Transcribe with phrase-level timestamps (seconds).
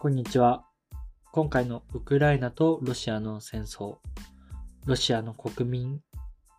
[0.00, 0.64] こんにちは。
[1.32, 3.96] 今回のウクライナとロシアの戦争、
[4.86, 6.00] ロシアの国民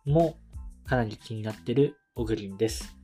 [0.04, 0.36] も
[0.84, 2.94] かなり気になってるオグリンです。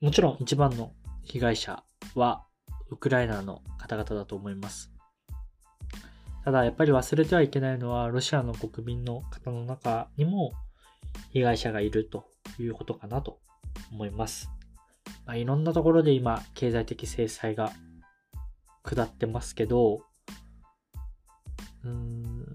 [0.00, 0.92] もちろん一番の
[1.24, 1.82] 被害者
[2.14, 2.46] は
[2.90, 4.92] ウクライナの方々だと思います。
[6.44, 10.52] ただやっぱり忘れてはいけないのはロシアの国民の方の中にも
[11.32, 12.28] 被害者がいると
[12.60, 13.40] いうことかなと
[13.90, 14.48] 思います。
[15.26, 17.72] まあ、いろんなところで今経済的制裁が
[18.82, 20.02] 下ってますけど、
[21.84, 22.46] うん、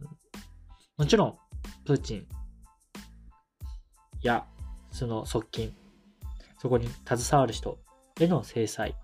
[0.98, 1.38] もちろん、
[1.85, 2.27] プーチン
[4.21, 4.45] や、
[4.91, 5.75] その側近、
[6.57, 7.77] そこに携わる人
[8.20, 8.95] への制裁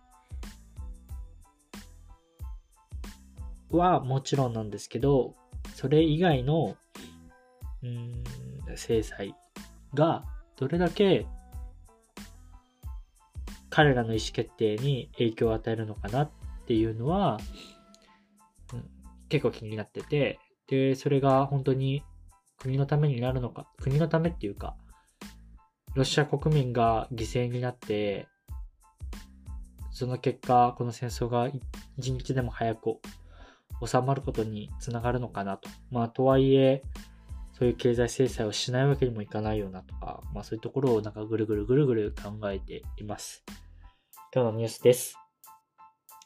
[3.69, 5.35] はもちろんなんですけど、
[5.75, 6.75] それ以外の、
[7.83, 8.23] うん、
[8.75, 9.35] 制裁
[9.93, 10.23] が
[10.55, 11.25] どれだけ
[13.69, 16.29] 彼らの意思決定に影響を与えるのかなっ
[16.71, 17.37] っていうのは、
[18.73, 18.85] うん、
[19.27, 22.01] 結構気になってて、で、それが本当に
[22.57, 24.77] 国のためになるのか、国のためっていうか、
[25.93, 28.29] ロシア国民が犠牲になって、
[29.91, 31.49] その結果、この戦争が
[31.97, 33.01] 一日でも早く
[33.85, 35.67] 収まることにつながるのかなと。
[35.89, 36.83] まあ、とはいえ、
[37.51, 43.43] そういう経済制裁をしないわけにもいかないよなとか、まあそういうところをなんかぐるぐるぐるぐる考えています。
[44.33, 45.20] 今日のニュースです。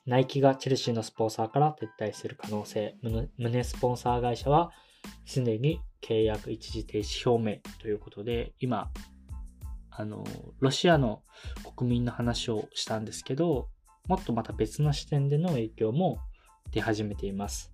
[0.05, 2.95] ナイキがチェルシーのスポンサーから撤退する可能性。
[3.37, 4.71] 胸スポンサー会社は
[5.25, 8.91] すでに契約一時停止表明ということで、今、
[9.89, 10.23] あの、
[10.59, 11.23] ロシアの
[11.75, 13.69] 国民の話をしたんですけど、
[14.07, 16.19] もっとまた別の視点での影響も
[16.71, 17.71] 出始めています。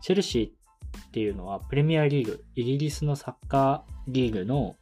[0.00, 4.76] チェルシーっていうのはプレミアリーグ、イギリスのサッカーリーグの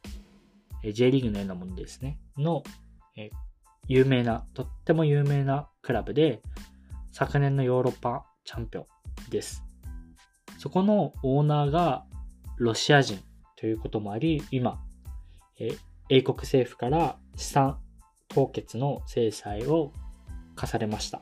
[0.83, 2.63] J リーグのようなものですね、の
[3.89, 6.41] 有名な、とっても有名なクラブで、
[7.11, 8.85] 昨年のヨーロッパチャンピオン
[9.29, 9.63] です。
[10.57, 12.05] そこのオーナーが
[12.57, 13.19] ロシア人
[13.55, 14.79] ということもあり、今、
[15.59, 15.77] え
[16.09, 17.79] 英国政府から資産
[18.29, 19.91] 凍結の制裁を
[20.55, 21.21] 課されました。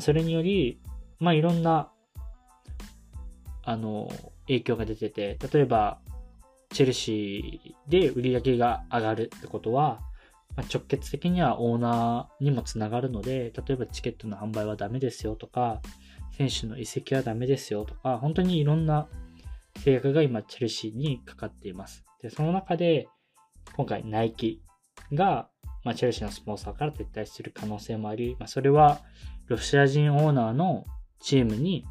[0.00, 0.80] それにより、
[1.18, 1.90] まあ、いろんな、
[3.62, 4.08] あの、
[4.46, 6.00] 影響が出てて、例えば、
[6.70, 10.00] チェルシーで売り上げが上がるってことは、
[10.56, 15.80] まあ、直結的にはオーナーにもつながるので、例えばチケットの販売はダメですよとか、
[16.36, 19.08] 選手の移籍はダメですよとか、本当にいろんな
[19.82, 22.04] 制約が今、チェルシーにかかっています。
[22.22, 23.08] で、その中で、
[23.74, 24.62] 今回、ナイキ
[25.12, 25.48] が、
[25.84, 29.00] まあ、チェルシーのスポンサーから撤退する可能性もあり、まあ、それは、
[29.46, 30.84] ロシア人オーナーの
[31.20, 31.84] チームに、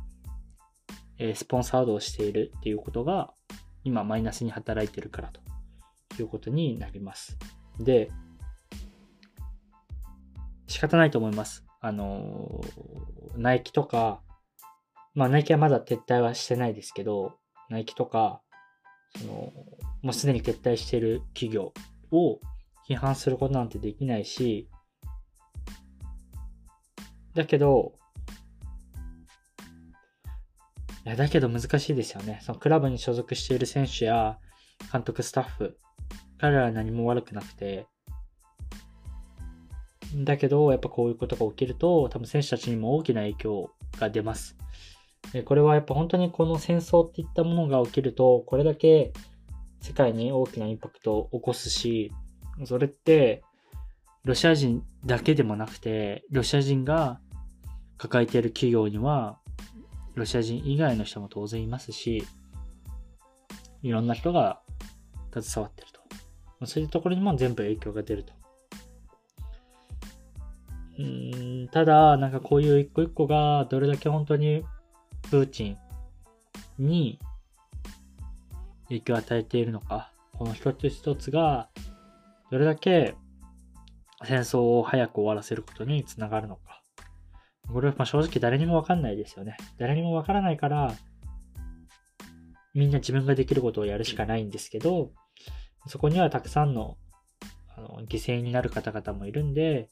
[1.17, 3.33] え、スポンサードをしているっていうことが、
[3.83, 7.37] 今、マイナスに働いてるからということになります。
[7.79, 8.11] で、
[10.75, 11.63] 仕方ないと思います。
[11.79, 12.59] あの、
[13.37, 14.21] ナイキとか、
[15.13, 17.37] まあナイキはまだ撤退はしてないですけど、
[17.69, 18.41] ナイキとか、
[19.17, 19.53] その、
[20.01, 21.71] もうすでに撤退している企業
[22.11, 22.41] を
[22.89, 24.69] 批判することなんてできないし、
[27.35, 27.93] だけど、
[31.05, 32.39] いや、だけど難しいですよね。
[32.41, 34.39] そのクラブに所属している選手や
[34.91, 35.77] 監督、スタッフ、
[36.37, 37.87] 彼らは何も悪くなくて、
[40.13, 44.57] だけど、やっぱこういうことが起きると、多分選手たちにも大きな影響が出ます。
[45.33, 49.11] でこれはやっぱ本当にこの戦争っていったものが起きると、これだけ
[49.81, 52.11] 世界に大きなインパクトを起こすし、
[52.65, 53.43] それって、
[54.23, 57.19] ロシア人だけでもなくて、ロシア人が
[57.97, 59.39] 抱えている企業には、
[60.15, 62.23] ロシア人以外の人も当然いますし、
[63.83, 64.61] いろんな人が
[65.31, 66.65] 携わってると。
[66.65, 68.33] そういうところにも全部影響が出ると。
[70.97, 74.63] うん、ただ、なんかこういう一個一個がどれだけ本当に
[75.29, 75.77] プーチン
[76.77, 77.19] に
[78.87, 81.69] 影響を与えているのか、この一つ一つが
[82.51, 83.15] どれだけ
[84.23, 86.81] 戦争を早く終わらせることにつながるのか。
[87.67, 89.57] これはま正直誰にもわかんないですよね。
[89.77, 90.93] 誰にもわからないから、
[92.73, 95.11] みんな自分ができることをやるしかないんですけど、
[95.87, 96.97] そこにはたくさんの
[97.75, 99.89] あの犠牲になる方々もいるんで、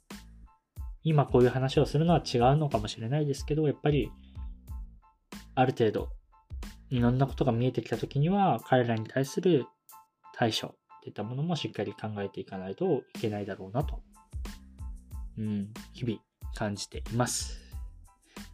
[1.03, 4.11] 今こういう話をするのは違うのかもしれないですけど、やっぱり、
[5.55, 6.09] ある程度、
[6.89, 9.65] いろんなことが見えてきたときには、彼らに対する
[10.35, 10.71] 対処っ
[11.03, 14.01] ていったものもしっかり考えていかないといけないだろうなと、
[15.38, 16.19] うん、日々
[16.55, 17.59] 感じています。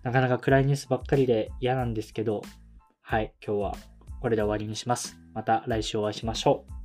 [0.03, 2.41] なかなか暗いニュースばっかりで嫌なんですけど、
[3.01, 3.75] はい、今日は
[4.21, 5.17] これで終わりにします。
[5.33, 6.78] また来週お会いしましょう。